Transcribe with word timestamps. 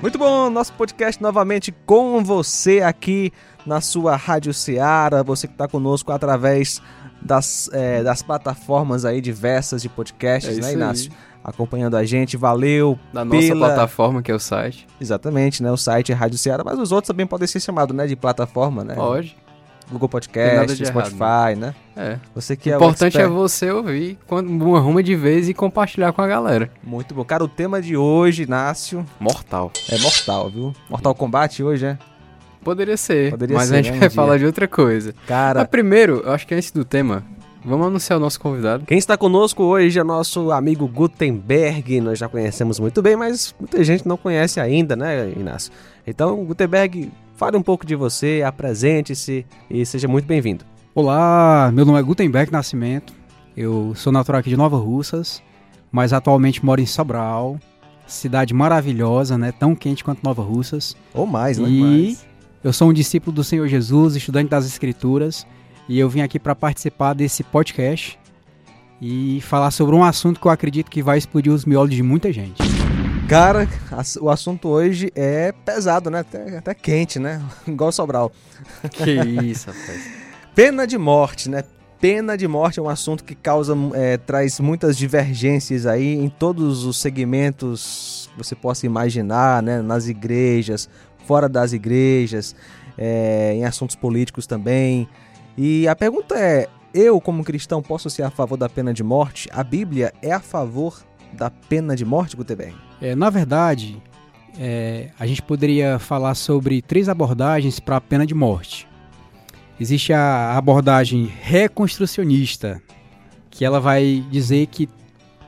Muito 0.00 0.18
bom, 0.18 0.48
nosso 0.48 0.72
podcast 0.72 1.20
novamente 1.22 1.72
com 1.84 2.24
você 2.24 2.80
aqui 2.80 3.30
na 3.66 3.80
sua 3.82 4.16
Rádio 4.16 4.54
Ceará, 4.54 5.22
você 5.22 5.46
que 5.46 5.52
está 5.52 5.68
conosco 5.68 6.10
através 6.10 6.80
das, 7.20 7.68
é, 7.72 8.02
das 8.02 8.22
plataformas 8.22 9.04
aí 9.04 9.20
diversas 9.20 9.82
de 9.82 9.88
podcasts, 9.90 10.56
É 10.58 10.60
né, 10.62 10.72
Inácio? 10.72 11.10
aí. 11.12 11.30
Acompanhando 11.42 11.96
a 11.96 12.04
gente, 12.04 12.36
valeu. 12.36 12.98
Da 13.12 13.24
nossa 13.24 13.40
pela- 13.40 13.66
plataforma, 13.68 14.22
que 14.22 14.30
é 14.30 14.34
o 14.34 14.38
site. 14.38 14.86
Exatamente, 15.00 15.62
né? 15.62 15.70
O 15.70 15.76
site 15.76 16.12
é 16.12 16.14
Rádio 16.14 16.36
Ceará, 16.38 16.62
mas 16.64 16.78
os 16.78 16.92
outros 16.92 17.08
também 17.08 17.26
podem 17.26 17.46
ser 17.48 17.60
chamados, 17.60 17.96
né? 17.96 18.06
De 18.06 18.14
plataforma, 18.14 18.84
né? 18.84 18.94
Pode. 18.94 19.36
Google 19.90 20.08
Podcast, 20.08 20.54
errado, 20.54 20.86
Spotify, 20.86 21.56
né? 21.58 21.74
É. 22.00 22.18
Você 22.34 22.56
que 22.56 22.70
O 22.70 22.72
é 22.72 22.76
importante 22.76 23.18
o 23.18 23.20
é 23.20 23.26
você 23.28 23.70
ouvir 23.70 24.18
quando 24.26 24.48
uma 24.48 24.78
arruma 24.78 25.02
de 25.02 25.14
vez 25.14 25.48
e 25.48 25.54
compartilhar 25.54 26.12
com 26.12 26.22
a 26.22 26.26
galera. 26.26 26.70
Muito 26.82 27.14
bom. 27.14 27.22
Cara, 27.24 27.44
o 27.44 27.48
tema 27.48 27.80
de 27.82 27.94
hoje, 27.96 28.44
Inácio, 28.44 29.04
Mortal. 29.20 29.70
é 29.90 29.98
mortal, 29.98 30.48
viu? 30.48 30.72
Mortal 30.88 31.14
Kombat 31.14 31.62
hoje, 31.62 31.84
é? 31.86 31.98
Poderia 32.64 32.96
ser, 32.96 33.30
Poderia 33.30 33.56
mas 33.56 33.68
ser, 33.68 33.74
a 33.74 33.76
gente 33.78 33.90
né, 33.90 33.96
um 33.96 34.00
vai 34.00 34.08
dia. 34.08 34.16
falar 34.16 34.38
de 34.38 34.46
outra 34.46 34.66
coisa. 34.68 35.14
Cara, 35.26 35.60
Mas 35.60 35.68
primeiro, 35.68 36.22
eu 36.24 36.32
acho 36.32 36.46
que 36.46 36.54
antes 36.54 36.70
do 36.70 36.84
tema, 36.84 37.24
vamos 37.64 37.86
anunciar 37.86 38.18
o 38.18 38.20
nosso 38.20 38.38
convidado. 38.40 38.84
Quem 38.86 38.98
está 38.98 39.16
conosco 39.16 39.62
hoje 39.62 39.98
é 39.98 40.04
nosso 40.04 40.50
amigo 40.52 40.86
Gutenberg, 40.86 42.00
nós 42.02 42.18
já 42.18 42.28
conhecemos 42.28 42.78
muito 42.78 43.00
bem, 43.00 43.16
mas 43.16 43.54
muita 43.58 43.82
gente 43.84 44.06
não 44.06 44.16
conhece 44.16 44.60
ainda, 44.60 44.94
né, 44.94 45.32
Inácio? 45.36 45.72
Então, 46.06 46.44
Gutenberg, 46.44 47.10
fale 47.34 47.56
um 47.56 47.62
pouco 47.62 47.86
de 47.86 47.94
você, 47.94 48.42
apresente-se 48.44 49.46
e 49.70 49.84
seja 49.86 50.06
muito 50.08 50.26
bem-vindo. 50.26 50.64
Olá, 50.92 51.70
meu 51.72 51.84
nome 51.84 52.00
é 52.00 52.02
Gutenberg 52.02 52.50
Nascimento, 52.50 53.12
eu 53.56 53.92
sou 53.94 54.12
natural 54.12 54.40
aqui 54.40 54.50
de 54.50 54.56
Nova 54.56 54.76
Russas, 54.76 55.40
mas 55.92 56.12
atualmente 56.12 56.64
moro 56.64 56.80
em 56.80 56.86
Sobral, 56.86 57.60
cidade 58.08 58.52
maravilhosa, 58.52 59.38
né, 59.38 59.52
tão 59.52 59.76
quente 59.76 60.02
quanto 60.02 60.24
Nova 60.24 60.42
Russas. 60.42 60.96
ou 61.14 61.26
mais, 61.26 61.58
né? 61.58 61.68
E 61.68 62.18
eu 62.64 62.72
sou 62.72 62.90
um 62.90 62.92
discípulo 62.92 63.32
do 63.32 63.44
Senhor 63.44 63.68
Jesus, 63.68 64.16
estudante 64.16 64.50
das 64.50 64.66
Escrituras, 64.66 65.46
e 65.88 65.96
eu 65.96 66.08
vim 66.08 66.22
aqui 66.22 66.40
para 66.40 66.56
participar 66.56 67.14
desse 67.14 67.44
podcast 67.44 68.18
e 69.00 69.40
falar 69.42 69.70
sobre 69.70 69.94
um 69.94 70.02
assunto 70.02 70.40
que 70.40 70.46
eu 70.46 70.50
acredito 70.50 70.90
que 70.90 71.04
vai 71.04 71.18
explodir 71.18 71.52
os 71.52 71.64
miolos 71.64 71.94
de 71.94 72.02
muita 72.02 72.32
gente. 72.32 72.60
Cara, 73.28 73.68
o 74.20 74.28
assunto 74.28 74.66
hoje 74.68 75.12
é 75.14 75.52
pesado, 75.52 76.10
né? 76.10 76.18
Até, 76.18 76.58
até 76.58 76.74
quente, 76.74 77.20
né? 77.20 77.40
Igual 77.64 77.92
Sobral. 77.92 78.32
Que 78.90 79.12
isso, 79.12 79.68
rapaz. 79.70 80.20
Pena 80.54 80.86
de 80.86 80.98
morte, 80.98 81.48
né? 81.48 81.64
Pena 82.00 82.36
de 82.36 82.48
morte 82.48 82.78
é 82.78 82.82
um 82.82 82.88
assunto 82.88 83.22
que 83.22 83.34
causa, 83.34 83.76
é, 83.94 84.16
traz 84.16 84.58
muitas 84.58 84.96
divergências 84.96 85.86
aí 85.86 86.14
em 86.14 86.28
todos 86.28 86.84
os 86.84 86.96
segmentos 86.96 88.30
que 88.32 88.38
você 88.38 88.54
possa 88.54 88.86
imaginar, 88.86 89.62
né? 89.62 89.82
Nas 89.82 90.08
igrejas, 90.08 90.88
fora 91.26 91.48
das 91.48 91.72
igrejas, 91.72 92.56
é, 92.96 93.52
em 93.54 93.64
assuntos 93.64 93.94
políticos 93.94 94.46
também. 94.46 95.08
E 95.56 95.86
a 95.86 95.94
pergunta 95.94 96.38
é: 96.38 96.68
eu, 96.92 97.20
como 97.20 97.44
cristão, 97.44 97.82
posso 97.82 98.10
ser 98.10 98.22
a 98.22 98.30
favor 98.30 98.56
da 98.56 98.68
pena 98.68 98.92
de 98.92 99.04
morte? 99.04 99.48
A 99.52 99.62
Bíblia 99.62 100.12
é 100.20 100.32
a 100.32 100.40
favor 100.40 101.00
da 101.32 101.50
pena 101.50 101.94
de 101.94 102.04
morte, 102.04 102.36
Gutenberg? 102.36 102.74
É, 103.00 103.14
na 103.14 103.30
verdade, 103.30 104.02
é, 104.58 105.10
a 105.18 105.26
gente 105.26 105.42
poderia 105.42 105.98
falar 105.98 106.34
sobre 106.34 106.82
três 106.82 107.08
abordagens 107.08 107.78
para 107.78 107.96
a 107.96 108.00
pena 108.00 108.26
de 108.26 108.34
morte. 108.34 108.89
Existe 109.80 110.12
a 110.12 110.58
abordagem 110.58 111.32
reconstrucionista, 111.40 112.82
que 113.50 113.64
ela 113.64 113.80
vai 113.80 114.22
dizer 114.30 114.66
que 114.66 114.86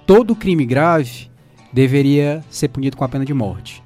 todo 0.06 0.34
crime 0.34 0.64
grave 0.64 1.30
deveria 1.70 2.42
ser 2.48 2.68
punido 2.68 2.96
com 2.96 3.04
a 3.04 3.08
pena 3.10 3.26
de 3.26 3.34
morte. 3.34 3.82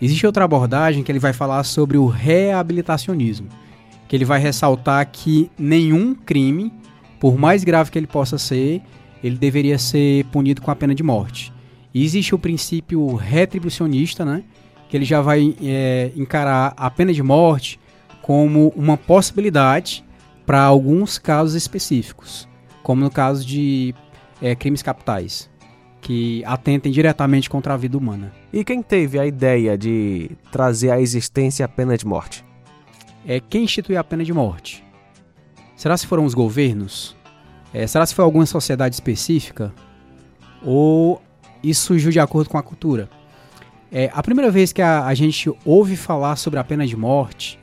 Existe 0.00 0.26
outra 0.26 0.44
abordagem 0.44 1.02
que 1.02 1.10
ele 1.10 1.18
vai 1.18 1.32
falar 1.32 1.64
sobre 1.64 1.96
o 1.96 2.06
reabilitacionismo, 2.06 3.48
que 4.06 4.14
ele 4.14 4.26
vai 4.26 4.38
ressaltar 4.38 5.08
que 5.10 5.50
nenhum 5.58 6.14
crime, 6.14 6.70
por 7.18 7.38
mais 7.38 7.64
grave 7.64 7.90
que 7.90 7.98
ele 7.98 8.06
possa 8.06 8.36
ser, 8.36 8.82
ele 9.24 9.38
deveria 9.38 9.78
ser 9.78 10.26
punido 10.26 10.60
com 10.60 10.70
a 10.70 10.76
pena 10.76 10.94
de 10.94 11.02
morte. 11.02 11.50
E 11.94 12.04
existe 12.04 12.34
o 12.34 12.38
princípio 12.38 13.14
retribucionista, 13.14 14.26
né? 14.26 14.44
Que 14.90 14.96
ele 14.98 15.06
já 15.06 15.22
vai 15.22 15.56
é, 15.62 16.12
encarar 16.14 16.74
a 16.76 16.90
pena 16.90 17.14
de 17.14 17.22
morte 17.22 17.80
como 18.26 18.72
uma 18.74 18.96
possibilidade 18.96 20.04
para 20.44 20.60
alguns 20.60 21.16
casos 21.16 21.54
específicos, 21.54 22.48
como 22.82 23.00
no 23.00 23.08
caso 23.08 23.46
de 23.46 23.94
é, 24.42 24.52
crimes 24.56 24.82
capitais, 24.82 25.48
que 26.00 26.44
atentem 26.44 26.90
diretamente 26.90 27.48
contra 27.48 27.74
a 27.74 27.76
vida 27.76 27.96
humana. 27.96 28.32
E 28.52 28.64
quem 28.64 28.82
teve 28.82 29.16
a 29.16 29.24
ideia 29.24 29.78
de 29.78 30.32
trazer 30.50 30.90
à 30.90 31.00
existência 31.00 31.64
a 31.64 31.68
pena 31.68 31.96
de 31.96 32.04
morte? 32.04 32.44
É, 33.24 33.38
quem 33.38 33.62
instituiu 33.62 33.96
a 33.96 34.02
pena 34.02 34.24
de 34.24 34.32
morte? 34.32 34.84
Será 35.76 35.96
se 35.96 36.04
foram 36.04 36.24
os 36.24 36.34
governos? 36.34 37.16
É, 37.72 37.86
será 37.86 38.04
se 38.04 38.14
foi 38.14 38.24
alguma 38.24 38.44
sociedade 38.44 38.96
específica? 38.96 39.72
Ou 40.64 41.22
isso 41.62 41.86
surgiu 41.86 42.10
de 42.10 42.18
acordo 42.18 42.50
com 42.50 42.58
a 42.58 42.62
cultura? 42.62 43.08
É, 43.92 44.10
a 44.12 44.20
primeira 44.20 44.50
vez 44.50 44.72
que 44.72 44.82
a, 44.82 45.06
a 45.06 45.14
gente 45.14 45.48
ouve 45.64 45.96
falar 45.96 46.34
sobre 46.34 46.58
a 46.58 46.64
pena 46.64 46.84
de 46.84 46.96
morte, 46.96 47.56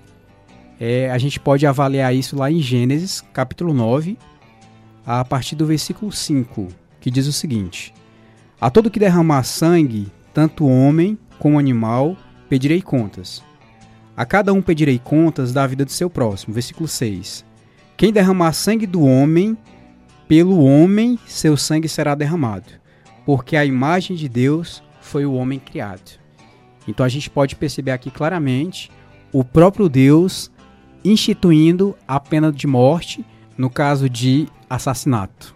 é, 0.85 1.09
a 1.09 1.17
gente 1.17 1.39
pode 1.39 1.66
avaliar 1.66 2.13
isso 2.13 2.35
lá 2.35 2.51
em 2.51 2.59
Gênesis, 2.59 3.23
capítulo 3.31 3.73
9, 3.73 4.17
a 5.05 5.23
partir 5.23 5.55
do 5.55 5.66
versículo 5.66 6.11
5, 6.11 6.67
que 6.99 7.09
diz 7.09 7.25
o 7.25 7.31
seguinte: 7.31 7.94
A 8.59 8.69
todo 8.69 8.91
que 8.91 8.99
derramar 8.99 9.43
sangue, 9.43 10.11
tanto 10.33 10.67
homem 10.67 11.17
como 11.39 11.57
animal, 11.57 12.17
pedirei 12.49 12.81
contas. 12.81 13.41
A 14.17 14.25
cada 14.25 14.51
um 14.51 14.61
pedirei 14.61 14.99
contas 14.99 15.53
da 15.53 15.66
vida 15.66 15.85
do 15.85 15.91
seu 15.91 16.09
próximo. 16.09 16.53
Versículo 16.53 16.85
6. 16.85 17.45
Quem 17.95 18.11
derramar 18.11 18.51
sangue 18.51 18.85
do 18.85 19.03
homem, 19.03 19.57
pelo 20.27 20.66
homem 20.66 21.17
seu 21.25 21.55
sangue 21.55 21.88
será 21.88 22.13
derramado, 22.13 22.67
porque 23.25 23.55
a 23.55 23.63
imagem 23.63 24.17
de 24.17 24.27
Deus 24.27 24.83
foi 24.99 25.25
o 25.25 25.33
homem 25.33 25.59
criado. 25.59 26.19
Então 26.85 27.05
a 27.05 27.09
gente 27.09 27.29
pode 27.29 27.55
perceber 27.55 27.91
aqui 27.91 28.11
claramente 28.11 28.91
o 29.31 29.45
próprio 29.45 29.88
Deus 29.88 30.51
instituindo 31.03 31.96
a 32.08 32.19
pena 32.19 32.52
de 32.52 32.68
morte 32.68 33.25
no 33.58 33.69
caso 33.69 34.09
de 34.09 34.47
assassinato. 34.69 35.56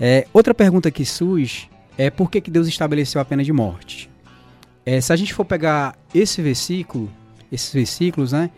É, 0.00 0.26
outra 0.32 0.54
pergunta 0.54 0.90
que 0.90 1.04
surge 1.04 1.68
é 1.98 2.10
por 2.10 2.30
que, 2.30 2.40
que 2.40 2.50
Deus 2.50 2.68
estabeleceu 2.68 3.20
a 3.20 3.24
pena 3.24 3.42
de 3.42 3.52
morte? 3.52 4.10
É, 4.84 5.00
se 5.00 5.12
a 5.12 5.16
gente 5.16 5.34
for 5.34 5.44
pegar 5.44 5.96
esse 6.14 6.40
versículo, 6.40 7.10
esses 7.50 7.72
versículos, 7.72 8.32
né, 8.32 8.50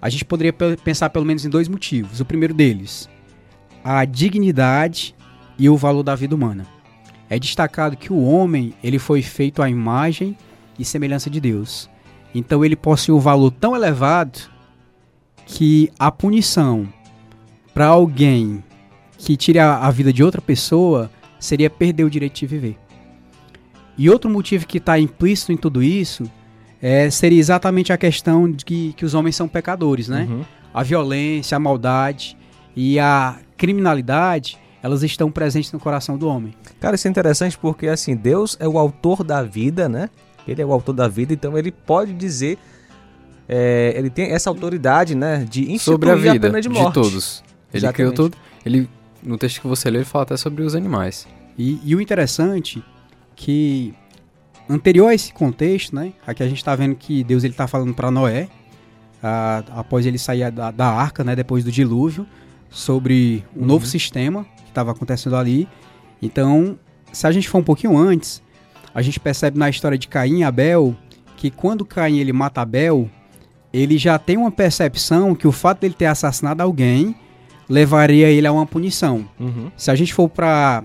a 0.00 0.08
gente 0.08 0.24
poderia 0.24 0.52
pe- 0.52 0.76
pensar 0.76 1.10
pelo 1.10 1.24
menos 1.24 1.44
em 1.44 1.50
dois 1.50 1.68
motivos. 1.68 2.20
O 2.20 2.24
primeiro 2.24 2.54
deles, 2.54 3.08
a 3.84 4.04
dignidade 4.04 5.14
e 5.58 5.68
o 5.68 5.76
valor 5.76 6.02
da 6.02 6.14
vida 6.14 6.34
humana. 6.34 6.66
É 7.30 7.38
destacado 7.38 7.96
que 7.96 8.12
o 8.12 8.22
homem 8.22 8.72
ele 8.82 8.98
foi 8.98 9.22
feito 9.22 9.62
à 9.62 9.68
imagem 9.68 10.36
e 10.78 10.84
semelhança 10.84 11.28
de 11.28 11.40
Deus. 11.40 11.90
Então 12.34 12.64
ele 12.64 12.76
possui 12.76 13.14
um 13.14 13.18
valor 13.18 13.50
tão 13.50 13.76
elevado 13.76 14.38
que 15.48 15.90
a 15.98 16.12
punição 16.12 16.86
para 17.72 17.86
alguém 17.86 18.62
que 19.16 19.36
tire 19.36 19.58
a, 19.58 19.78
a 19.78 19.90
vida 19.90 20.12
de 20.12 20.22
outra 20.22 20.40
pessoa 20.40 21.10
seria 21.40 21.70
perder 21.70 22.04
o 22.04 22.10
direito 22.10 22.38
de 22.38 22.46
viver. 22.46 22.78
E 23.96 24.08
outro 24.08 24.30
motivo 24.30 24.66
que 24.66 24.78
está 24.78 24.98
implícito 25.00 25.50
em 25.50 25.56
tudo 25.56 25.82
isso 25.82 26.30
é, 26.80 27.10
seria 27.10 27.40
exatamente 27.40 27.92
a 27.92 27.96
questão 27.96 28.48
de 28.48 28.64
que, 28.64 28.92
que 28.92 29.04
os 29.04 29.14
homens 29.14 29.34
são 29.34 29.48
pecadores, 29.48 30.06
né? 30.06 30.28
Uhum. 30.30 30.44
A 30.72 30.82
violência, 30.82 31.56
a 31.56 31.58
maldade 31.58 32.36
e 32.76 33.00
a 33.00 33.38
criminalidade, 33.56 34.58
elas 34.82 35.02
estão 35.02 35.30
presentes 35.30 35.72
no 35.72 35.80
coração 35.80 36.16
do 36.16 36.28
homem. 36.28 36.54
Cara, 36.78 36.94
isso 36.94 37.08
é 37.08 37.10
interessante 37.10 37.58
porque, 37.58 37.88
assim, 37.88 38.14
Deus 38.14 38.56
é 38.60 38.68
o 38.68 38.78
autor 38.78 39.24
da 39.24 39.42
vida, 39.42 39.88
né? 39.88 40.10
Ele 40.46 40.62
é 40.62 40.66
o 40.66 40.72
autor 40.72 40.94
da 40.94 41.08
vida, 41.08 41.32
então 41.32 41.58
ele 41.58 41.72
pode 41.72 42.12
dizer. 42.12 42.58
É, 43.48 43.94
ele 43.96 44.10
tem 44.10 44.30
essa 44.30 44.50
autoridade, 44.50 45.14
né? 45.14 45.46
De 45.48 45.62
instituir 45.62 45.80
Sobre 45.80 46.10
a 46.10 46.14
vida 46.14 46.48
pena 46.48 46.60
de 46.60 46.68
morte. 46.68 46.94
todos. 46.94 47.42
Ele 47.72 47.78
Exatamente. 47.78 47.94
criou 47.94 48.12
tudo. 48.12 48.36
Ele, 48.64 48.88
no 49.22 49.38
texto 49.38 49.62
que 49.62 49.66
você 49.66 49.88
leu, 49.90 50.00
ele 50.00 50.04
fala 50.04 50.24
até 50.24 50.36
sobre 50.36 50.62
os 50.62 50.74
animais. 50.74 51.26
E, 51.56 51.80
e 51.82 51.96
o 51.96 52.00
interessante 52.00 52.84
que 53.34 53.94
anterior 54.68 55.08
a 55.08 55.14
esse 55.14 55.32
contexto, 55.32 55.94
né? 55.94 56.12
Aqui 56.26 56.42
a 56.42 56.48
gente 56.48 56.58
está 56.58 56.76
vendo 56.76 56.94
que 56.94 57.24
Deus 57.24 57.42
ele 57.42 57.54
está 57.54 57.66
falando 57.66 57.94
para 57.94 58.10
Noé, 58.10 58.48
ah, 59.22 59.64
após 59.70 60.04
ele 60.04 60.18
sair 60.18 60.50
da, 60.50 60.70
da 60.70 60.86
arca, 60.86 61.24
né? 61.24 61.34
Depois 61.34 61.64
do 61.64 61.72
dilúvio, 61.72 62.26
sobre 62.68 63.44
um 63.56 63.64
novo 63.64 63.86
sistema 63.86 64.44
que 64.58 64.68
estava 64.68 64.92
acontecendo 64.92 65.36
ali. 65.36 65.66
Então, 66.20 66.78
se 67.12 67.26
a 67.26 67.32
gente 67.32 67.48
for 67.48 67.58
um 67.58 67.64
pouquinho 67.64 67.96
antes, 67.96 68.42
a 68.94 69.00
gente 69.00 69.18
percebe 69.18 69.58
na 69.58 69.70
história 69.70 69.96
de 69.96 70.06
Caim 70.06 70.40
e 70.40 70.44
Abel 70.44 70.94
que 71.36 71.50
quando 71.50 71.84
Caim 71.84 72.18
ele 72.18 72.32
mata 72.32 72.60
Abel, 72.60 73.08
ele 73.72 73.98
já 73.98 74.18
tem 74.18 74.36
uma 74.36 74.50
percepção 74.50 75.34
que 75.34 75.46
o 75.46 75.52
fato 75.52 75.80
dele 75.80 75.94
ter 75.94 76.06
assassinado 76.06 76.62
alguém 76.62 77.14
levaria 77.68 78.30
ele 78.30 78.46
a 78.46 78.52
uma 78.52 78.66
punição. 78.66 79.28
Uhum. 79.38 79.70
Se 79.76 79.90
a 79.90 79.94
gente 79.94 80.14
for 80.14 80.28
para 80.28 80.82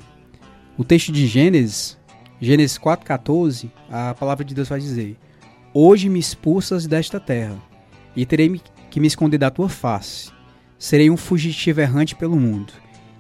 o 0.77 0.83
texto 0.83 1.12
de 1.12 1.25
Gênesis, 1.27 1.97
Gênesis 2.41 2.77
4,14, 2.77 3.69
a 3.89 4.13
palavra 4.13 4.44
de 4.44 4.53
Deus 4.53 4.68
vai 4.68 4.80
dizer: 4.80 5.18
Hoje 5.74 6.09
me 6.09 6.19
expulsas 6.19 6.85
desta 6.85 7.19
terra, 7.19 7.56
e 8.15 8.25
terei 8.25 8.62
que 8.89 9.00
me 9.00 9.07
esconder 9.07 9.38
da 9.38 9.50
tua 9.50 9.69
face. 9.69 10.31
Serei 10.77 11.09
um 11.09 11.15
fugitivo 11.15 11.79
errante 11.79 12.15
pelo 12.15 12.36
mundo, 12.36 12.74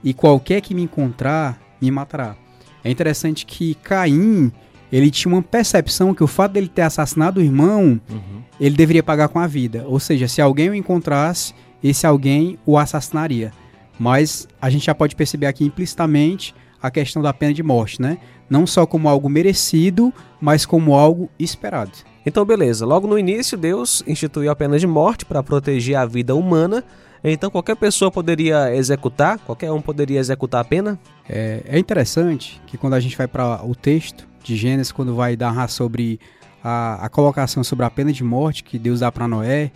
e 0.03 0.13
qualquer 0.13 0.59
que 0.59 0.75
me 0.75 0.83
encontrar 0.83 1.57
me 1.81 1.89
matará. 1.89 2.35
É 2.83 2.91
interessante 2.91 3.45
que 3.45 3.75
Caim, 3.75 4.51
ele 4.91 5.09
tinha 5.09 5.33
uma 5.33 5.41
percepção 5.41 6.13
que 6.13 6.21
o 6.23 6.27
fato 6.27 6.51
dele 6.53 6.67
ter 6.67 6.81
assassinado 6.81 7.39
o 7.39 7.43
irmão, 7.43 7.99
Uhum. 8.09 8.32
Ele 8.59 8.75
deveria 8.75 9.03
pagar 9.03 9.27
com 9.29 9.39
a 9.39 9.47
vida. 9.47 9.83
Ou 9.87 9.99
seja, 9.99 10.27
se 10.27 10.41
alguém 10.41 10.69
o 10.69 10.75
encontrasse, 10.75 11.53
esse 11.83 12.05
alguém 12.05 12.57
o 12.65 12.77
assassinaria. 12.77 13.51
Mas 13.99 14.47
a 14.61 14.69
gente 14.69 14.85
já 14.85 14.95
pode 14.95 15.15
perceber 15.15 15.45
aqui 15.45 15.65
implicitamente 15.65 16.55
a 16.81 16.91
questão 16.91 17.21
da 17.21 17.33
pena 17.33 17.53
de 17.53 17.63
morte, 17.63 18.01
né? 18.01 18.17
Não 18.49 18.67
só 18.67 18.85
como 18.85 19.07
algo 19.07 19.29
merecido, 19.29 20.13
mas 20.41 20.65
como 20.65 20.93
algo 20.93 21.29
esperado. 21.39 21.91
Então, 22.25 22.45
beleza. 22.45 22.85
Logo 22.85 23.07
no 23.07 23.17
início, 23.17 23.57
Deus 23.57 24.03
instituiu 24.05 24.51
a 24.51 24.55
pena 24.55 24.77
de 24.77 24.87
morte 24.87 25.25
para 25.25 25.41
proteger 25.41 25.95
a 25.95 26.05
vida 26.05 26.35
humana. 26.35 26.83
Então, 27.23 27.49
qualquer 27.49 27.75
pessoa 27.75 28.11
poderia 28.11 28.75
executar, 28.75 29.39
qualquer 29.39 29.71
um 29.71 29.81
poderia 29.81 30.19
executar 30.19 30.61
a 30.61 30.65
pena. 30.65 30.99
É, 31.27 31.61
é 31.65 31.79
interessante 31.79 32.61
que 32.67 32.77
quando 32.77 32.93
a 32.95 32.99
gente 32.99 33.15
vai 33.15 33.27
para 33.27 33.65
o 33.65 33.73
texto 33.73 34.27
de 34.43 34.57
Gênesis, 34.57 34.91
quando 34.91 35.15
vai 35.15 35.37
narrar 35.37 35.69
sobre 35.69 36.19
a, 36.63 37.05
a 37.05 37.09
colocação 37.09 37.63
sobre 37.63 37.85
a 37.85 37.89
pena 37.89 38.13
de 38.13 38.23
morte 38.23 38.63
que 38.63 38.79
Deus 38.79 39.01
dá 39.01 39.11
para 39.11 39.27
Noé, 39.27 39.71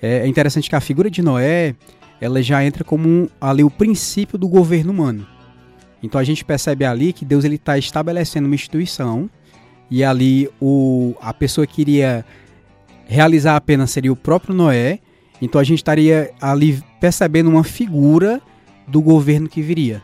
é, 0.00 0.18
é 0.18 0.26
interessante 0.26 0.68
que 0.68 0.76
a 0.76 0.80
figura 0.80 1.10
de 1.10 1.20
Noé 1.20 1.74
ela 2.20 2.42
já 2.42 2.64
entra 2.64 2.84
como 2.84 3.08
um, 3.08 3.28
ali 3.40 3.64
o 3.64 3.70
princípio 3.70 4.38
do 4.38 4.48
governo 4.48 4.92
humano. 4.92 5.26
Então 6.02 6.20
a 6.20 6.24
gente 6.24 6.44
percebe 6.44 6.84
ali 6.84 7.12
que 7.12 7.24
Deus 7.24 7.44
ele 7.44 7.56
está 7.56 7.76
estabelecendo 7.76 8.46
uma 8.46 8.54
instituição 8.54 9.28
e 9.90 10.04
ali 10.04 10.48
o, 10.60 11.14
a 11.20 11.34
pessoa 11.34 11.66
que 11.66 11.80
iria 11.80 12.24
realizar 13.06 13.56
a 13.56 13.60
pena 13.60 13.86
seria 13.86 14.12
o 14.12 14.16
próprio 14.16 14.54
Noé. 14.54 15.00
Então 15.40 15.60
a 15.60 15.64
gente 15.64 15.78
estaria 15.78 16.32
ali 16.40 16.82
percebendo 17.00 17.50
uma 17.50 17.64
figura 17.64 18.40
do 18.86 19.00
governo 19.00 19.48
que 19.48 19.62
viria. 19.62 20.02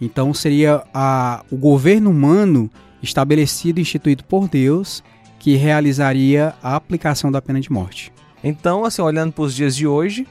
Então 0.00 0.32
seria 0.34 0.84
a, 0.92 1.44
o 1.50 1.56
governo 1.56 2.10
humano 2.10 2.70
estabelecido 3.02 3.80
instituído 3.80 4.24
por 4.24 4.48
Deus 4.48 5.02
que 5.42 5.56
realizaria 5.56 6.54
a 6.62 6.76
aplicação 6.76 7.30
da 7.32 7.42
pena 7.42 7.60
de 7.60 7.70
morte. 7.70 8.12
Então, 8.44 8.84
assim, 8.84 9.02
olhando 9.02 9.32
para 9.32 9.42
os 9.42 9.52
dias 9.52 9.74
de 9.74 9.88
hoje, 9.88 10.24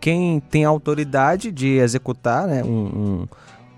quem 0.00 0.40
tem 0.40 0.64
autoridade 0.64 1.52
de 1.52 1.76
executar 1.76 2.46
né, 2.46 2.64
um, 2.64 2.68
um, 2.68 3.28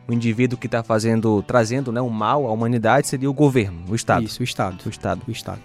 um 0.09 0.13
indivíduo 0.13 0.57
que 0.57 0.67
está 0.69 0.81
fazendo, 0.85 1.43
trazendo 1.43 1.91
né, 1.91 2.01
um 2.01 2.09
mal 2.09 2.47
à 2.47 2.53
humanidade 2.53 3.09
seria 3.09 3.29
o 3.29 3.35
governo, 3.35 3.83
o 3.89 3.95
Estado. 3.97 4.25
Isso, 4.25 4.41
o 4.41 4.45
Estado. 4.45 4.79
O 4.87 4.89
Estado. 4.89 5.21
O 5.27 5.33
Estado. 5.33 5.61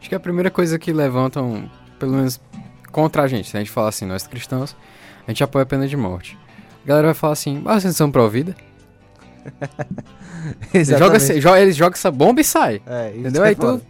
Acho 0.00 0.08
que 0.08 0.14
a 0.16 0.20
primeira 0.20 0.50
coisa 0.50 0.76
que 0.76 0.92
levantam, 0.92 1.70
pelo 1.98 2.12
menos 2.16 2.40
contra 2.90 3.22
a 3.22 3.28
gente, 3.28 3.48
se 3.48 3.56
a 3.56 3.60
gente 3.60 3.70
falar 3.70 3.90
assim, 3.90 4.06
nós 4.06 4.26
cristãos, 4.26 4.76
a 5.24 5.30
gente 5.30 5.44
apoia 5.44 5.62
a 5.62 5.66
pena 5.66 5.86
de 5.86 5.96
morte. 5.96 6.36
A 6.84 6.88
galera 6.88 7.06
vai 7.08 7.14
falar 7.14 7.34
assim, 7.34 7.62
ah, 7.64 7.78
vocês 7.80 7.94
são 7.96 8.10
pró-vida? 8.10 8.56
Joga, 10.98 11.16
esse- 11.16 11.40
jo- 11.40 11.54
eles 11.56 11.76
jogam 11.76 11.94
essa 11.94 12.10
bomba 12.10 12.40
e 12.40 12.44
sai. 12.44 12.80
É, 12.86 13.10
isso 13.10 13.20
Entendeu? 13.20 13.44
é 13.44 13.48
Aí 13.48 13.54
tu. 13.54 13.80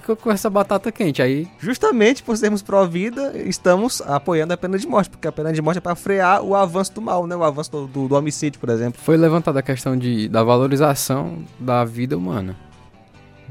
Fica 0.00 0.16
com 0.16 0.30
essa 0.30 0.48
batata 0.50 0.90
quente. 0.92 1.20
Aí 1.22 1.48
Justamente 1.58 2.22
por 2.22 2.36
sermos 2.36 2.62
pró-vida, 2.62 3.32
estamos 3.38 4.00
apoiando 4.02 4.52
a 4.52 4.56
pena 4.56 4.78
de 4.78 4.86
morte, 4.86 5.10
porque 5.10 5.26
a 5.28 5.32
pena 5.32 5.52
de 5.52 5.60
morte 5.62 5.78
é 5.78 5.80
para 5.80 5.94
frear 5.94 6.42
o 6.42 6.54
avanço 6.54 6.92
do 6.94 7.00
mal, 7.02 7.26
né? 7.26 7.34
O 7.36 7.44
avanço 7.44 7.70
do, 7.70 7.86
do- 7.86 8.08
do 8.08 8.14
homicídio, 8.14 8.58
por 8.60 8.68
exemplo. 8.68 9.00
foi 9.02 9.16
levantada 9.16 9.58
a 9.58 9.62
questão 9.62 9.96
de, 9.96 10.28
da 10.28 10.42
valorização 10.42 11.44
da 11.58 11.84
vida 11.84 12.16
humana. 12.16 12.56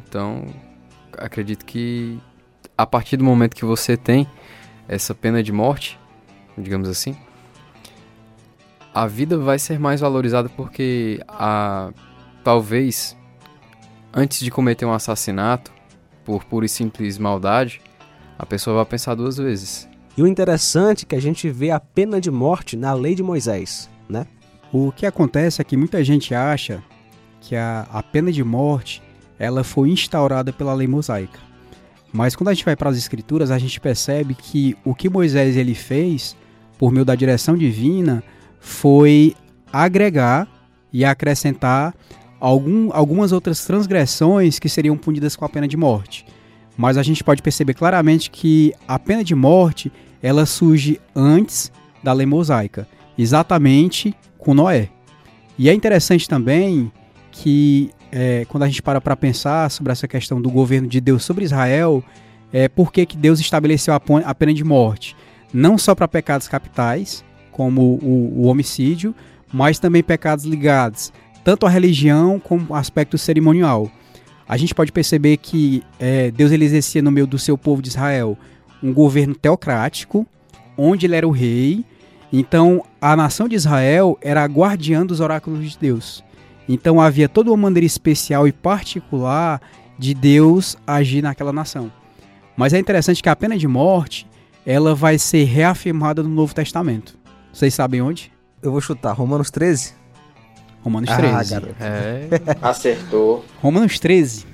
Então, 0.07 0.45
acredito 1.17 1.65
que 1.65 2.19
a 2.77 2.85
partir 2.85 3.17
do 3.17 3.23
momento 3.23 3.55
que 3.55 3.65
você 3.65 3.95
tem 3.95 4.27
essa 4.87 5.13
pena 5.15 5.41
de 5.43 5.51
morte, 5.51 5.99
digamos 6.57 6.89
assim, 6.89 7.15
a 8.93 9.07
vida 9.07 9.37
vai 9.37 9.57
ser 9.57 9.79
mais 9.79 10.01
valorizada 10.01 10.49
porque 10.49 11.21
a 11.27 11.91
talvez 12.43 13.15
antes 14.13 14.39
de 14.41 14.51
cometer 14.51 14.85
um 14.85 14.91
assassinato 14.93 15.71
por 16.23 16.43
pura 16.45 16.65
e 16.65 16.69
simples 16.69 17.17
maldade, 17.17 17.81
a 18.37 18.45
pessoa 18.45 18.77
vai 18.77 18.85
pensar 18.85 19.15
duas 19.15 19.37
vezes. 19.37 19.87
E 20.17 20.21
o 20.21 20.27
interessante 20.27 21.05
é 21.05 21.07
que 21.07 21.15
a 21.15 21.21
gente 21.21 21.49
vê 21.49 21.71
a 21.71 21.79
pena 21.79 22.19
de 22.19 22.29
morte 22.29 22.75
na 22.75 22.93
lei 22.93 23.15
de 23.15 23.23
Moisés, 23.23 23.89
né? 24.09 24.27
O 24.73 24.91
que 24.91 25.05
acontece 25.05 25.61
é 25.61 25.63
que 25.63 25.77
muita 25.77 26.03
gente 26.03 26.33
acha 26.33 26.83
que 27.39 27.55
a, 27.55 27.87
a 27.91 28.03
pena 28.03 28.31
de 28.31 28.43
morte 28.43 29.01
ela 29.37 29.63
foi 29.63 29.89
instaurada 29.89 30.53
pela 30.53 30.73
lei 30.73 30.87
mosaica. 30.87 31.39
Mas 32.13 32.35
quando 32.35 32.49
a 32.49 32.53
gente 32.53 32.65
vai 32.65 32.75
para 32.75 32.89
as 32.89 32.97
escrituras, 32.97 33.51
a 33.51 33.57
gente 33.57 33.79
percebe 33.79 34.35
que 34.35 34.77
o 34.83 34.93
que 34.93 35.09
Moisés 35.09 35.55
ele 35.55 35.73
fez 35.73 36.35
por 36.77 36.91
meio 36.91 37.05
da 37.05 37.15
direção 37.15 37.55
divina 37.55 38.23
foi 38.59 39.35
agregar 39.71 40.47
e 40.91 41.05
acrescentar 41.05 41.95
algum, 42.41 42.89
algumas 42.91 43.31
outras 43.31 43.63
transgressões 43.63 44.57
que 44.57 44.67
seriam 44.67 44.97
punidas 44.97 45.35
com 45.35 45.45
a 45.45 45.49
pena 45.49 45.67
de 45.67 45.77
morte. 45.77 46.25
Mas 46.75 46.97
a 46.97 47.03
gente 47.03 47.23
pode 47.23 47.41
perceber 47.41 47.75
claramente 47.75 48.31
que 48.31 48.73
a 48.87 48.97
pena 48.97 49.23
de 49.23 49.35
morte 49.35 49.91
ela 50.21 50.45
surge 50.47 50.99
antes 51.15 51.71
da 52.03 52.11
lei 52.11 52.25
mosaica, 52.25 52.87
exatamente 53.17 54.15
com 54.39 54.55
Noé. 54.55 54.89
E 55.57 55.69
é 55.69 55.73
interessante 55.73 56.27
também 56.27 56.91
que 57.31 57.91
é, 58.11 58.45
quando 58.45 58.63
a 58.63 58.67
gente 58.67 58.81
para 58.81 58.99
para 58.99 59.15
pensar 59.15 59.69
sobre 59.69 59.91
essa 59.91 60.07
questão 60.07 60.41
do 60.41 60.49
governo 60.49 60.87
de 60.87 60.99
Deus 60.99 61.23
sobre 61.23 61.45
Israel, 61.45 62.03
é 62.51 62.67
por 62.67 62.91
que, 62.91 63.05
Deus 63.15 63.39
estabeleceu 63.39 63.93
a 63.93 64.35
pena 64.35 64.53
de 64.53 64.63
morte? 64.63 65.15
Não 65.53 65.77
só 65.77 65.93
para 65.93 66.07
pecados 66.07 66.47
capitais, 66.47 67.23
como 67.51 67.99
o, 68.01 68.41
o 68.41 68.45
homicídio, 68.47 69.13
mas 69.53 69.79
também 69.79 70.01
pecados 70.01 70.45
ligados 70.45 71.11
tanto 71.43 71.65
à 71.65 71.69
religião 71.69 72.39
como 72.39 72.67
ao 72.69 72.75
aspecto 72.75 73.17
cerimonial. 73.17 73.91
A 74.47 74.57
gente 74.57 74.75
pode 74.75 74.91
perceber 74.91 75.37
que 75.37 75.83
é, 75.99 76.29
Deus 76.31 76.51
ele 76.51 76.65
exercia 76.65 77.01
no 77.01 77.11
meio 77.11 77.25
do 77.25 77.39
seu 77.39 77.57
povo 77.57 77.81
de 77.81 77.89
Israel 77.89 78.37
um 78.83 78.93
governo 78.93 79.35
teocrático, 79.35 80.25
onde 80.77 81.05
ele 81.05 81.15
era 81.15 81.27
o 81.27 81.31
rei. 81.31 81.85
Então, 82.33 82.83
a 82.99 83.15
nação 83.15 83.47
de 83.47 83.55
Israel 83.55 84.17
era 84.21 84.43
a 84.43 84.47
guardiã 84.47 85.05
dos 85.05 85.19
oráculos 85.19 85.71
de 85.71 85.77
Deus. 85.77 86.23
Então, 86.67 86.99
havia 86.99 87.29
toda 87.29 87.49
uma 87.49 87.57
maneira 87.57 87.85
especial 87.85 88.47
e 88.47 88.51
particular 88.51 89.61
de 89.97 90.13
Deus 90.13 90.75
agir 90.85 91.21
naquela 91.21 91.53
nação. 91.53 91.91
Mas 92.57 92.73
é 92.73 92.79
interessante 92.79 93.21
que 93.21 93.29
a 93.29 93.35
pena 93.35 93.57
de 93.57 93.67
morte, 93.67 94.27
ela 94.65 94.93
vai 94.93 95.17
ser 95.17 95.43
reafirmada 95.45 96.21
no 96.21 96.29
Novo 96.29 96.53
Testamento. 96.53 97.17
Vocês 97.53 97.73
sabem 97.73 98.01
onde? 98.01 98.31
Eu 98.61 98.71
vou 98.71 98.81
chutar 98.81 99.13
Romanos 99.13 99.49
13. 99.49 100.00
Romanos 100.83 101.09
Ah, 101.09 101.17
13. 101.17 101.51
garoto. 101.53 101.75
É, 101.79 102.27
Acertou. 102.61 103.45
Romanos 103.61 103.99
13, 103.99 104.45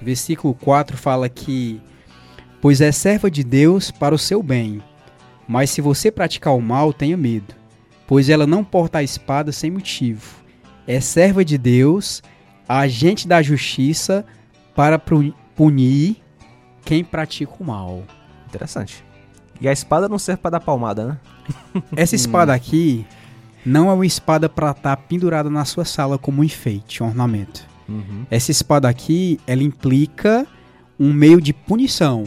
versículo 0.00 0.54
4 0.54 0.96
fala 0.96 1.28
que: 1.28 1.80
Pois 2.60 2.80
é 2.80 2.92
serva 2.92 3.30
de 3.30 3.42
Deus 3.42 3.90
para 3.90 4.14
o 4.14 4.18
seu 4.18 4.42
bem, 4.42 4.82
mas 5.48 5.70
se 5.70 5.80
você 5.80 6.10
praticar 6.10 6.54
o 6.54 6.60
mal, 6.60 6.92
tenha 6.92 7.16
medo, 7.16 7.54
pois 8.06 8.28
ela 8.28 8.46
não 8.46 8.62
porta 8.64 8.98
a 8.98 9.02
espada 9.02 9.52
sem 9.52 9.70
motivo. 9.70 10.40
É 10.86 11.00
serva 11.00 11.44
de 11.44 11.56
Deus, 11.56 12.22
agente 12.68 13.26
da 13.28 13.40
justiça, 13.42 14.24
para 14.74 14.98
pu- 14.98 15.34
punir 15.54 16.16
quem 16.84 17.04
pratica 17.04 17.52
o 17.60 17.64
mal. 17.64 18.02
Interessante. 18.48 19.04
E 19.60 19.68
a 19.68 19.72
espada 19.72 20.08
não 20.08 20.18
serve 20.18 20.40
para 20.42 20.52
dar 20.52 20.60
palmada, 20.60 21.04
né? 21.06 21.82
Essa 21.94 22.16
espada 22.16 22.52
aqui 22.52 23.06
não 23.64 23.90
é 23.90 23.92
uma 23.92 24.06
espada 24.06 24.48
para 24.48 24.70
estar 24.70 24.96
pendurada 24.96 25.50
na 25.50 25.64
sua 25.64 25.84
sala 25.84 26.18
como 26.18 26.40
um 26.40 26.44
enfeite, 26.44 27.02
um 27.02 27.06
ornamento. 27.06 27.68
Essa 28.30 28.50
espada 28.50 28.88
aqui, 28.88 29.38
ela 29.46 29.62
implica 29.62 30.46
um 30.98 31.12
meio 31.12 31.40
de 31.40 31.52
punição. 31.52 32.24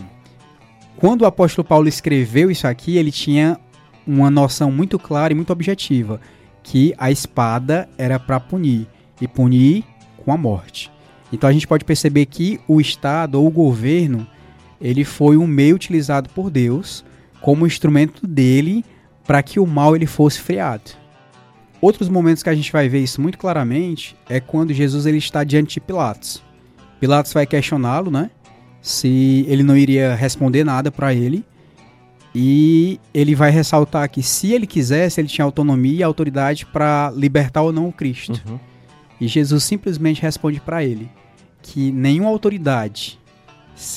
Quando 0.97 1.21
o 1.21 1.25
apóstolo 1.25 1.67
Paulo 1.67 1.87
escreveu 1.87 2.51
isso 2.51 2.67
aqui, 2.67 2.97
ele 2.97 3.11
tinha 3.11 3.59
uma 4.05 4.29
noção 4.29 4.71
muito 4.71 4.99
clara 4.99 5.33
e 5.33 5.35
muito 5.35 5.53
objetiva, 5.53 6.19
que 6.61 6.93
a 6.97 7.11
espada 7.11 7.89
era 7.97 8.19
para 8.19 8.39
punir 8.39 8.87
e 9.19 9.27
punir 9.27 9.83
com 10.17 10.31
a 10.31 10.37
morte. 10.37 10.91
Então 11.31 11.49
a 11.49 11.53
gente 11.53 11.67
pode 11.67 11.83
perceber 11.83 12.25
que 12.25 12.59
o 12.67 12.79
Estado 12.79 13.35
ou 13.39 13.47
o 13.47 13.51
governo, 13.51 14.27
ele 14.79 15.03
foi 15.03 15.37
um 15.37 15.47
meio 15.47 15.75
utilizado 15.75 16.29
por 16.29 16.49
Deus 16.49 17.03
como 17.41 17.67
instrumento 17.67 18.25
dele 18.27 18.85
para 19.25 19.41
que 19.41 19.59
o 19.59 19.65
mal 19.65 19.95
ele 19.95 20.05
fosse 20.05 20.39
freado. 20.39 21.02
Outros 21.83 22.07
momentos 22.07 22.41
que 22.41 22.49
a 22.49 22.55
gente 22.55 22.71
vai 22.71 22.87
ver 22.87 22.99
isso 22.99 23.19
muito 23.19 23.37
claramente 23.37 24.15
é 24.29 24.39
quando 24.39 24.73
Jesus 24.73 25.05
ele 25.05 25.17
está 25.17 25.43
diante 25.43 25.73
de 25.73 25.79
Pilatos. 25.81 26.41
Pilatos 26.97 27.33
vai 27.33 27.45
questioná-lo, 27.45 28.09
né? 28.09 28.31
Se 28.81 29.45
ele 29.49 29.63
não 29.63 29.75
iria 29.75 30.15
responder 30.15 30.63
nada 30.63 30.89
para 30.89 31.13
ele. 31.13 31.43
E 32.33 33.01
ele 33.13 33.35
vai 33.35 33.51
ressaltar 33.51 34.09
que 34.09 34.23
se 34.23 34.53
ele 34.53 34.65
quisesse, 34.65 35.19
ele 35.19 35.27
tinha 35.27 35.43
autonomia 35.43 35.99
e 35.99 36.03
autoridade 36.03 36.65
para 36.65 37.11
libertar 37.17 37.63
ou 37.63 37.73
não 37.73 37.89
o 37.89 37.91
Cristo. 37.91 38.41
E 39.19 39.27
Jesus 39.27 39.65
simplesmente 39.65 40.21
responde 40.21 40.61
para 40.61 40.85
ele 40.85 41.09
que 41.61 41.91
nenhuma 41.91 42.29
autoridade 42.29 43.19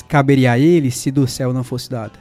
caberia 0.09 0.51
a 0.51 0.59
ele 0.59 0.91
se 0.91 1.09
do 1.09 1.25
céu 1.25 1.53
não 1.53 1.63
fosse 1.63 1.89
dada. 1.89 2.19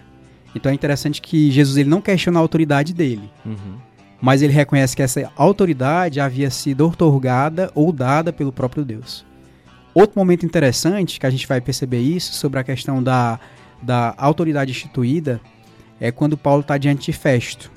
Então 0.54 0.70
é 0.70 0.74
interessante 0.76 1.20
que 1.20 1.50
Jesus 1.50 1.76
ele 1.76 1.90
não 1.90 2.00
questiona 2.00 2.38
a 2.38 2.42
autoridade 2.42 2.94
dele, 2.94 3.28
Uhum. 3.44 3.85
Mas 4.20 4.42
ele 4.42 4.52
reconhece 4.52 4.96
que 4.96 5.02
essa 5.02 5.30
autoridade 5.36 6.20
havia 6.20 6.50
sido 6.50 6.82
outorgada 6.82 7.70
ou 7.74 7.92
dada 7.92 8.32
pelo 8.32 8.52
próprio 8.52 8.84
Deus. 8.84 9.24
Outro 9.94 10.18
momento 10.18 10.44
interessante 10.44 11.18
que 11.18 11.26
a 11.26 11.30
gente 11.30 11.46
vai 11.46 11.60
perceber 11.60 12.00
isso 12.00 12.34
sobre 12.34 12.58
a 12.60 12.64
questão 12.64 13.02
da, 13.02 13.38
da 13.82 14.14
autoridade 14.18 14.70
instituída 14.70 15.40
é 16.00 16.10
quando 16.12 16.36
Paulo 16.36 16.60
está 16.60 16.76
diante 16.76 17.06
de 17.06 17.12
Festo, 17.16 17.70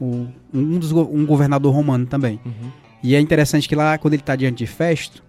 o- 0.00 0.26
um, 0.52 0.78
dos, 0.78 0.92
um 0.92 1.24
governador 1.24 1.74
romano 1.74 2.04
também. 2.06 2.38
Uhum. 2.44 2.70
E 3.02 3.14
é 3.14 3.20
interessante 3.20 3.68
que 3.68 3.74
lá, 3.74 3.96
quando 3.96 4.14
ele 4.14 4.22
está 4.22 4.36
diante 4.36 4.58
de 4.58 4.66
Festo, 4.66 5.22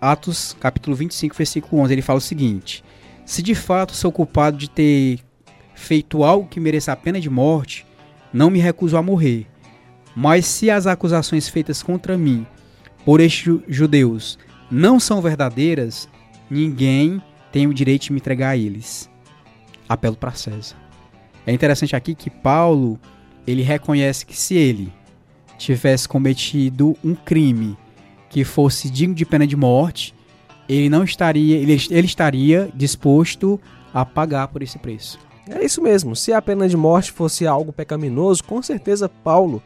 Atos 0.00 0.56
capítulo 0.58 0.96
25, 0.96 1.36
versículo 1.36 1.80
11, 1.82 1.92
ele 1.92 2.02
fala 2.02 2.18
o 2.18 2.22
seguinte: 2.22 2.82
Se 3.24 3.40
de 3.42 3.54
fato 3.54 3.94
sou 3.94 4.10
culpado 4.10 4.56
de 4.56 4.68
ter 4.68 5.20
feito 5.74 6.24
algo 6.24 6.48
que 6.48 6.58
mereça 6.58 6.90
a 6.92 6.96
pena 6.96 7.20
de 7.20 7.30
morte, 7.30 7.86
não 8.32 8.50
me 8.50 8.58
recuso 8.58 8.96
a 8.96 9.02
morrer. 9.02 9.46
Mas 10.14 10.46
se 10.46 10.70
as 10.70 10.86
acusações 10.86 11.48
feitas 11.48 11.82
contra 11.82 12.18
mim 12.18 12.46
por 13.04 13.20
estes 13.20 13.44
ju- 13.44 13.62
judeus 13.66 14.38
não 14.70 15.00
são 15.00 15.20
verdadeiras, 15.20 16.08
ninguém 16.50 17.22
tem 17.50 17.66
o 17.66 17.74
direito 17.74 18.04
de 18.04 18.12
me 18.12 18.18
entregar 18.18 18.50
a 18.50 18.56
eles. 18.56 19.08
Apelo 19.88 20.16
para 20.16 20.32
César. 20.32 20.76
É 21.46 21.52
interessante 21.52 21.96
aqui 21.96 22.14
que 22.14 22.30
Paulo 22.30 22.98
ele 23.46 23.62
reconhece 23.62 24.24
que 24.24 24.36
se 24.36 24.54
ele 24.54 24.92
tivesse 25.58 26.08
cometido 26.08 26.96
um 27.04 27.14
crime 27.14 27.76
que 28.30 28.44
fosse 28.44 28.88
digno 28.88 29.14
de 29.14 29.26
pena 29.26 29.46
de 29.46 29.56
morte, 29.56 30.14
ele 30.68 30.88
não 30.88 31.04
estaria, 31.04 31.56
ele, 31.56 31.76
ele 31.90 32.06
estaria 32.06 32.70
disposto 32.74 33.60
a 33.92 34.04
pagar 34.06 34.48
por 34.48 34.62
esse 34.62 34.78
preço. 34.78 35.18
É 35.50 35.62
isso 35.64 35.82
mesmo. 35.82 36.14
Se 36.16 36.32
a 36.32 36.40
pena 36.40 36.68
de 36.68 36.76
morte 36.76 37.10
fosse 37.12 37.46
algo 37.46 37.72
pecaminoso, 37.72 38.44
com 38.44 38.62
certeza 38.62 39.08
Paulo 39.08 39.62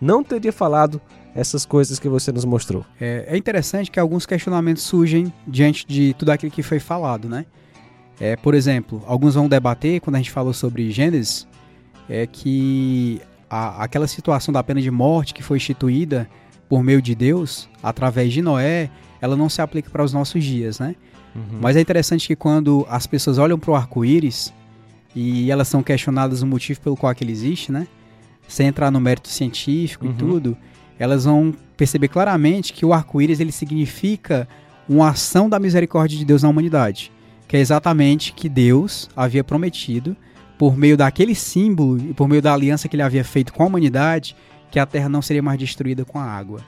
não 0.00 0.22
teria 0.22 0.52
falado 0.52 1.00
essas 1.34 1.66
coisas 1.66 1.98
que 1.98 2.08
você 2.08 2.32
nos 2.32 2.44
mostrou. 2.44 2.84
É, 3.00 3.26
é 3.28 3.36
interessante 3.36 3.90
que 3.90 4.00
alguns 4.00 4.24
questionamentos 4.26 4.82
surgem 4.82 5.32
diante 5.46 5.86
de 5.86 6.14
tudo 6.14 6.30
aquilo 6.30 6.50
que 6.50 6.62
foi 6.62 6.78
falado, 6.78 7.28
né? 7.28 7.44
É, 8.18 8.34
por 8.36 8.54
exemplo, 8.54 9.02
alguns 9.06 9.34
vão 9.34 9.46
debater 9.48 10.00
quando 10.00 10.16
a 10.16 10.18
gente 10.18 10.30
falou 10.30 10.52
sobre 10.54 10.90
Gênesis, 10.90 11.46
é 12.08 12.26
que 12.26 13.20
a- 13.50 13.82
aquela 13.84 14.06
situação 14.06 14.52
da 14.52 14.62
pena 14.62 14.80
de 14.80 14.90
morte 14.90 15.34
que 15.34 15.42
foi 15.42 15.58
instituída 15.58 16.26
por 16.68 16.82
meio 16.82 17.02
de 17.02 17.14
Deus 17.14 17.68
através 17.82 18.32
de 18.32 18.40
Noé, 18.40 18.88
ela 19.20 19.36
não 19.36 19.48
se 19.50 19.60
aplica 19.60 19.90
para 19.90 20.02
os 20.02 20.12
nossos 20.12 20.42
dias, 20.42 20.78
né? 20.78 20.94
Mas 21.60 21.76
é 21.76 21.80
interessante 21.82 22.26
que 22.26 22.34
quando 22.34 22.86
as 22.88 23.06
pessoas 23.06 23.36
olham 23.36 23.58
para 23.58 23.70
o 23.70 23.74
arco-íris 23.74 24.54
e 25.14 25.50
elas 25.50 25.68
são 25.68 25.82
questionadas 25.82 26.40
o 26.40 26.46
motivo 26.46 26.80
pelo 26.80 26.96
qual 26.96 27.14
ele 27.20 27.30
existe, 27.32 27.70
né? 27.70 27.86
Sem 28.48 28.68
entrar 28.68 28.90
no 28.90 29.00
mérito 29.00 29.28
científico 29.28 30.06
Uhum. 30.06 30.12
e 30.12 30.14
tudo, 30.14 30.56
elas 30.98 31.24
vão 31.24 31.54
perceber 31.76 32.08
claramente 32.08 32.72
que 32.72 32.86
o 32.86 32.92
arco-íris 32.92 33.40
ele 33.40 33.52
significa 33.52 34.48
uma 34.88 35.10
ação 35.10 35.48
da 35.48 35.58
misericórdia 35.58 36.16
de 36.16 36.24
Deus 36.24 36.42
na 36.42 36.48
humanidade, 36.48 37.12
que 37.48 37.56
é 37.56 37.60
exatamente 37.60 38.32
que 38.32 38.48
Deus 38.48 39.08
havia 39.16 39.42
prometido 39.44 40.16
por 40.58 40.76
meio 40.76 40.96
daquele 40.96 41.34
símbolo 41.34 41.98
e 41.98 42.14
por 42.14 42.28
meio 42.28 42.40
da 42.40 42.54
aliança 42.54 42.88
que 42.88 42.96
ele 42.96 43.02
havia 43.02 43.24
feito 43.24 43.52
com 43.52 43.62
a 43.62 43.66
humanidade, 43.66 44.34
que 44.70 44.78
a 44.78 44.86
terra 44.86 45.08
não 45.08 45.20
seria 45.20 45.42
mais 45.42 45.58
destruída 45.58 46.04
com 46.04 46.18
a 46.18 46.24
água. 46.24 46.60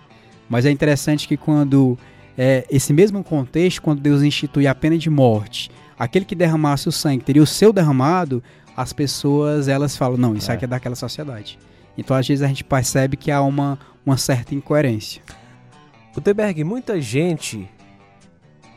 Mas 0.49 0.67
é 0.67 0.71
interessante 0.71 1.27
que 1.27 1.37
quando 1.37 1.99
é, 2.37 2.67
esse 2.71 2.93
mesmo 2.93 3.23
contexto, 3.25 3.81
quando 3.83 4.01
Deus 4.01 4.23
institui 4.23 4.67
a 4.67 4.75
pena 4.75 4.99
de 4.99 5.09
morte, 5.09 5.71
aquele 5.99 6.25
que 6.25 6.35
derramasse 6.35 6.89
o 6.89 6.93
sangue 6.93 7.25
teria 7.25 7.43
o 7.43 7.47
seu 7.47 7.73
derramado, 7.73 8.43
as 8.79 8.93
pessoas 8.93 9.67
elas 9.67 9.97
falam, 9.97 10.17
não, 10.17 10.35
isso 10.37 10.51
É. 10.51 10.55
aqui 10.55 10.65
é 10.65 10.69
daquela 10.69 10.95
sociedade. 10.95 11.59
Então 11.97 12.17
às 12.17 12.27
vezes 12.27 12.43
a 12.43 12.47
gente 12.47 12.63
percebe 12.63 13.17
que 13.17 13.31
há 13.31 13.43
uma, 13.43 13.77
uma 14.07 14.17
certa 14.17 14.55
incoerência. 14.55 15.21
Gutenberg, 16.15 16.63
muita 16.63 17.01
gente 17.01 17.69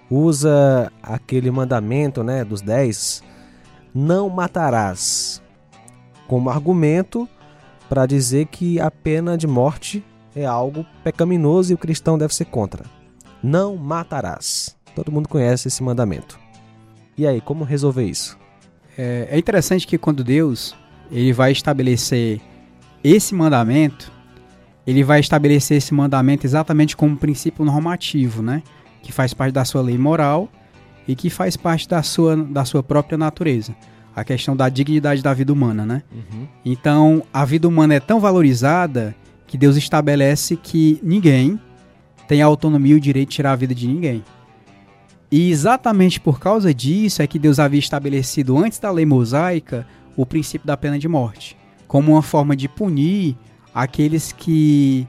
usa 0.10 0.92
aquele 1.04 1.52
mandamento, 1.52 2.24
né, 2.24 2.44
dos 2.44 2.62
10, 2.62 3.24
não 3.94 4.28
matarás, 4.28 5.42
como 6.28 6.50
argumento 6.50 7.30
para 7.88 8.06
dizer 8.06 8.48
que 8.48 8.80
a 8.80 8.90
pena 8.90 9.38
de 9.38 9.46
morte 9.46 10.04
é 10.36 10.46
algo 10.46 10.84
pecaminoso 11.04 11.72
e 11.72 11.76
o 11.76 11.78
cristão 11.78 12.18
deve 12.18 12.34
ser 12.34 12.46
contra. 12.46 12.86
Não 13.44 13.76
matarás. 13.76 14.76
Todo 14.96 15.12
mundo 15.12 15.30
conhece 15.30 15.68
esse 15.68 15.84
mandamento. 15.84 16.40
E 17.18 17.28
aí, 17.28 17.40
como 17.42 17.64
resolver 17.64 18.06
isso? 18.06 18.38
É, 18.98 19.28
é 19.32 19.38
interessante 19.38 19.88
que 19.88 19.98
quando 19.98 20.24
Deus 20.24 20.76
ele 21.12 21.34
vai 21.34 21.52
estabelecer 21.52 22.40
esse 23.04 23.36
mandamento, 23.36 24.12
ele 24.86 25.04
vai 25.04 25.20
estabelecer 25.20 25.78
esse 25.78 25.94
mandamento 25.94 26.46
exatamente 26.46 26.96
como 26.96 27.14
um 27.14 27.18
princípio 27.18 27.66
normativo, 27.66 28.42
né? 28.42 28.64
Que 29.02 29.12
faz 29.12 29.34
parte 29.34 29.54
da 29.54 29.66
sua 29.66 29.82
lei 29.82 29.98
moral 29.98 30.50
e 31.08 31.16
que 31.16 31.30
faz 31.30 31.58
parte 31.58 31.88
da 31.88 32.02
sua, 32.02 32.36
da 32.36 32.66
sua 32.66 32.82
própria 32.82 33.18
natureza. 33.18 33.76
A 34.16 34.24
questão 34.24 34.56
da 34.56 34.68
dignidade 34.70 35.22
da 35.22 35.34
vida 35.34 35.54
humana, 35.54 35.86
né? 35.86 36.04
Então, 36.66 37.24
a 37.34 37.46
vida 37.46 37.68
humana 37.68 37.94
é 37.96 38.00
tão 38.00 38.20
valorizada 38.20 39.16
que 39.48 39.58
Deus 39.58 39.76
estabelece 39.78 40.56
que 40.56 41.00
ninguém 41.04 41.60
tem 42.28 42.42
a 42.42 42.46
autonomia 42.46 42.94
e 42.94 42.98
o 42.98 43.02
direito 43.02 43.30
de 43.30 43.36
tirar 43.36 43.52
a 43.52 43.56
vida 43.56 43.76
de 43.76 43.88
ninguém. 43.88 44.24
E 45.32 45.50
exatamente 45.50 46.20
por 46.20 46.40
causa 46.40 46.74
disso 46.74 47.22
é 47.22 47.28
que 47.28 47.40
Deus 47.40 47.58
havia 47.58 47.80
estabelecido 47.80 48.58
antes 48.58 48.80
da 48.80 48.92
lei 48.92 49.06
mosaica 49.06 49.88
o 50.18 50.26
princípio 50.26 50.68
da 50.68 50.76
pena 50.76 51.00
de 51.00 51.08
morte, 51.08 51.58
como 51.88 52.12
uma 52.12 52.22
forma 52.22 52.54
de 52.54 52.68
punir 52.68 53.38
aqueles 53.74 54.34
que, 54.34 55.08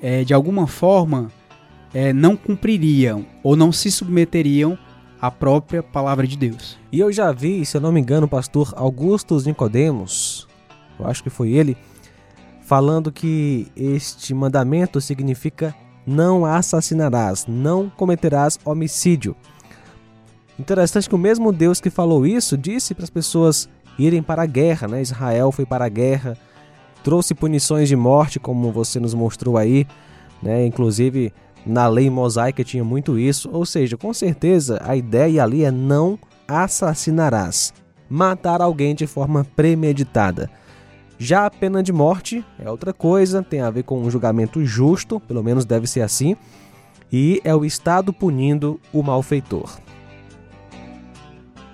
eh, 0.00 0.24
de 0.24 0.32
alguma 0.32 0.66
forma, 0.66 1.30
eh, 1.92 2.12
não 2.12 2.36
cumpririam 2.36 3.26
ou 3.42 3.54
não 3.54 3.70
se 3.70 3.90
submeteriam 3.90 4.78
à 5.20 5.30
própria 5.30 5.82
palavra 5.82 6.26
de 6.26 6.38
Deus. 6.38 6.78
E 6.90 6.98
eu 6.98 7.12
já 7.12 7.30
vi, 7.30 7.66
se 7.66 7.76
eu 7.76 7.82
não 7.82 7.92
me 7.92 8.00
engano, 8.00 8.26
o 8.26 8.30
pastor 8.30 8.72
Augustus 8.74 9.44
Nicodemos, 9.44 10.48
eu 10.98 11.06
acho 11.06 11.22
que 11.22 11.28
foi 11.28 11.50
ele, 11.50 11.76
falando 12.62 13.12
que 13.12 13.66
este 13.76 14.32
mandamento 14.32 15.00
significa 15.02 15.74
não 16.06 16.44
assassinarás, 16.44 17.46
não 17.46 17.90
cometerás 17.90 18.58
homicídio. 18.64 19.36
Interessante 20.58 21.08
que 21.08 21.14
o 21.14 21.18
mesmo 21.18 21.52
Deus 21.52 21.80
que 21.80 21.90
falou 21.90 22.26
isso 22.26 22.56
disse 22.56 22.94
para 22.94 23.04
as 23.04 23.10
pessoas 23.10 23.68
irem 23.98 24.22
para 24.22 24.42
a 24.42 24.46
guerra, 24.46 24.88
né? 24.88 25.00
Israel 25.00 25.52
foi 25.52 25.64
para 25.64 25.84
a 25.84 25.88
guerra, 25.88 26.36
trouxe 27.02 27.34
punições 27.34 27.88
de 27.88 27.96
morte, 27.96 28.38
como 28.38 28.70
você 28.72 29.00
nos 29.00 29.14
mostrou 29.14 29.56
aí, 29.56 29.86
né? 30.42 30.66
Inclusive 30.66 31.32
na 31.64 31.86
lei 31.86 32.08
mosaica 32.08 32.64
tinha 32.64 32.84
muito 32.84 33.18
isso, 33.18 33.50
ou 33.52 33.66
seja, 33.66 33.96
com 33.96 34.12
certeza 34.12 34.80
a 34.84 34.96
ideia 34.96 35.42
ali 35.42 35.64
é 35.64 35.70
não 35.70 36.18
assassinarás, 36.48 37.72
matar 38.08 38.60
alguém 38.60 38.94
de 38.94 39.06
forma 39.06 39.44
premeditada. 39.56 40.50
Já 41.22 41.44
a 41.44 41.50
pena 41.50 41.82
de 41.82 41.92
morte 41.92 42.42
é 42.58 42.70
outra 42.70 42.94
coisa, 42.94 43.42
tem 43.42 43.60
a 43.60 43.68
ver 43.68 43.82
com 43.82 44.00
um 44.00 44.10
julgamento 44.10 44.64
justo, 44.64 45.20
pelo 45.20 45.44
menos 45.44 45.66
deve 45.66 45.86
ser 45.86 46.00
assim, 46.00 46.34
e 47.12 47.42
é 47.44 47.54
o 47.54 47.62
Estado 47.62 48.10
punindo 48.10 48.80
o 48.90 49.02
malfeitor. 49.02 49.78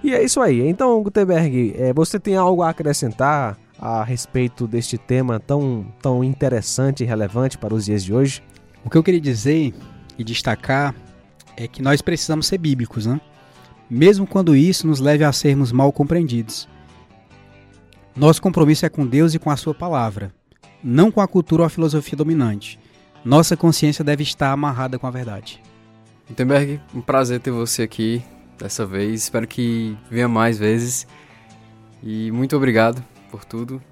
E 0.02 0.12
é 0.12 0.20
isso 0.20 0.40
aí. 0.40 0.68
Então, 0.68 1.00
Gutenberg, 1.00 1.76
é, 1.78 1.92
você 1.92 2.18
tem 2.18 2.34
algo 2.34 2.60
a 2.60 2.70
acrescentar 2.70 3.56
a 3.78 4.02
respeito 4.02 4.66
deste 4.66 4.98
tema 4.98 5.38
tão, 5.38 5.86
tão 6.02 6.24
interessante 6.24 7.04
e 7.04 7.06
relevante 7.06 7.56
para 7.56 7.72
os 7.72 7.84
dias 7.84 8.02
de 8.02 8.12
hoje? 8.12 8.42
O 8.84 8.90
que 8.90 8.98
eu 8.98 9.02
queria 9.02 9.20
dizer 9.20 9.72
e 10.18 10.24
destacar 10.24 10.92
é 11.56 11.68
que 11.68 11.80
nós 11.80 12.02
precisamos 12.02 12.48
ser 12.48 12.58
bíblicos, 12.58 13.06
né? 13.06 13.20
Mesmo 13.88 14.26
quando 14.26 14.56
isso 14.56 14.88
nos 14.88 14.98
leve 14.98 15.22
a 15.22 15.30
sermos 15.30 15.70
mal 15.70 15.92
compreendidos. 15.92 16.68
Nosso 18.16 18.40
compromisso 18.40 18.86
é 18.86 18.88
com 18.88 19.06
Deus 19.06 19.34
e 19.34 19.38
com 19.38 19.50
a 19.50 19.56
Sua 19.56 19.74
palavra, 19.74 20.32
não 20.82 21.10
com 21.10 21.20
a 21.20 21.28
cultura 21.28 21.62
ou 21.62 21.66
a 21.66 21.70
filosofia 21.70 22.16
dominante. 22.16 22.78
Nossa 23.24 23.56
consciência 23.56 24.04
deve 24.04 24.22
estar 24.22 24.52
amarrada 24.52 24.98
com 24.98 25.06
a 25.06 25.10
verdade. 25.10 25.62
Gutenberg, 26.28 26.80
um 26.94 27.00
prazer 27.00 27.40
ter 27.40 27.50
você 27.50 27.82
aqui 27.82 28.22
dessa 28.58 28.86
vez. 28.86 29.24
Espero 29.24 29.46
que 29.46 29.96
venha 30.10 30.28
mais 30.28 30.58
vezes. 30.58 31.06
E 32.02 32.30
muito 32.30 32.56
obrigado 32.56 33.02
por 33.30 33.44
tudo. 33.44 33.82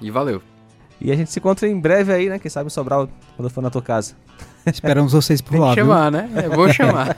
E 0.00 0.10
valeu. 0.10 0.40
E 1.00 1.10
a 1.10 1.16
gente 1.16 1.30
se 1.30 1.38
encontra 1.38 1.66
em 1.68 1.78
breve 1.78 2.12
aí, 2.12 2.28
né? 2.28 2.38
Quem 2.38 2.50
sabe 2.50 2.66
em 2.68 2.70
Sobral, 2.70 3.08
quando 3.36 3.48
eu 3.48 3.50
for 3.50 3.62
na 3.62 3.70
tua 3.70 3.82
casa. 3.82 4.14
Esperamos 4.66 5.12
vocês 5.12 5.40
por 5.40 5.52
Tem 5.52 5.60
lá, 5.60 5.74
viu? 5.74 5.84
chamar, 5.84 6.10
né? 6.12 6.30
É 6.36 6.48
bom 6.48 6.68
chamar. 6.72 7.16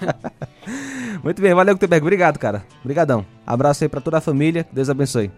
Muito 1.23 1.41
bem, 1.41 1.55
valeu, 1.55 1.75
Gutenberg. 1.75 2.03
Obrigado, 2.05 2.39
cara. 2.39 2.65
Obrigadão. 2.81 3.25
Abraço 3.47 3.85
aí 3.85 3.89
pra 3.89 4.01
toda 4.01 4.19
a 4.19 4.21
família. 4.21 4.67
Deus 4.73 4.89
abençoe. 4.89 5.31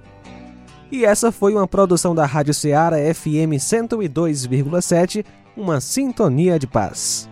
E 0.95 1.05
essa 1.05 1.33
foi 1.33 1.53
uma 1.55 1.67
produção 1.67 2.15
da 2.15 2.25
Rádio 2.25 2.55
Ceará 2.55 2.99
FM 3.13 3.59
102,7, 3.59 5.25
uma 5.57 5.81
sintonia 5.81 6.57
de 6.57 6.69
paz. 6.69 7.29